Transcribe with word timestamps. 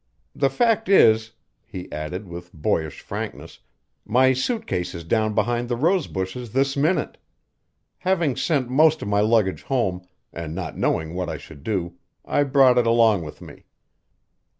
The 0.33 0.49
fact 0.49 0.89
is," 0.89 1.33
he 1.63 1.87
added 1.91 2.27
with 2.27 2.51
boyish 2.55 3.01
frankness, 3.01 3.59
"my 4.03 4.33
suit 4.33 4.65
case 4.65 4.95
is 4.95 5.03
down 5.03 5.35
behind 5.35 5.69
the 5.69 5.75
rose 5.75 6.07
bushes 6.07 6.53
this 6.53 6.75
minute. 6.75 7.19
Having 7.99 8.37
sent 8.37 8.67
most 8.67 9.03
of 9.03 9.07
my 9.07 9.19
luggage 9.19 9.61
home, 9.61 10.01
and 10.33 10.55
not 10.55 10.75
knowing 10.75 11.13
what 11.13 11.29
I 11.29 11.37
should 11.37 11.63
do, 11.63 11.97
I 12.25 12.41
brought 12.41 12.79
it 12.79 12.87
along 12.87 13.21
with 13.25 13.41
me." 13.43 13.65